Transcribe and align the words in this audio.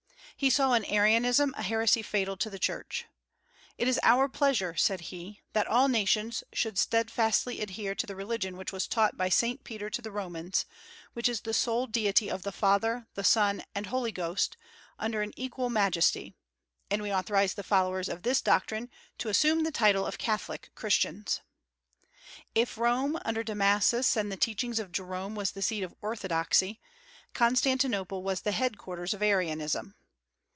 He 0.37 0.49
saw 0.49 0.73
in 0.73 0.83
Arianism 0.85 1.53
a 1.55 1.61
heresy 1.61 2.01
fatal 2.01 2.35
to 2.37 2.49
the 2.49 2.57
Church. 2.57 3.05
"It 3.77 3.87
is 3.87 3.99
our 4.01 4.27
pleasure," 4.27 4.75
said 4.75 4.99
he, 5.01 5.39
"that 5.53 5.67
all 5.67 5.87
nations 5.87 6.43
should 6.51 6.79
steadfastly 6.79 7.61
adhere 7.61 7.93
to 7.93 8.07
the 8.07 8.15
religion 8.15 8.57
which 8.57 8.71
was 8.71 8.87
taught 8.87 9.15
by 9.15 9.29
Saint 9.29 9.63
Peter 9.63 9.87
to 9.91 10.01
the 10.01 10.09
Romans, 10.09 10.65
which 11.13 11.29
is 11.29 11.41
the 11.41 11.53
sole 11.53 11.85
Deity 11.85 12.27
of 12.27 12.41
the 12.41 12.51
Father, 12.51 13.05
the 13.13 13.23
Son, 13.23 13.63
and 13.75 13.85
Holy 13.85 14.11
Ghost, 14.11 14.57
under 14.97 15.21
an 15.21 15.31
equal 15.37 15.69
majesty; 15.69 16.33
and 16.89 17.03
we 17.03 17.13
authorize 17.13 17.53
the 17.53 17.61
followers 17.61 18.09
of 18.09 18.23
this 18.23 18.41
doctrine 18.41 18.89
to 19.19 19.29
assume 19.29 19.61
the 19.61 19.71
title 19.71 20.07
of 20.07 20.17
Catholic 20.17 20.71
Christians." 20.73 21.41
If 22.55 22.79
Rome 22.79 23.15
under 23.23 23.43
Damasus 23.43 24.17
and 24.17 24.31
the 24.31 24.37
teachings 24.37 24.79
of 24.79 24.91
Jerome 24.91 25.35
was 25.35 25.51
the 25.51 25.61
seat 25.61 25.83
of 25.83 25.93
orthodoxy, 26.01 26.79
Constantinople 27.35 28.23
was 28.23 28.41
the 28.41 28.53
headquarters 28.53 29.13
of 29.13 29.21
Arianism. 29.21 29.93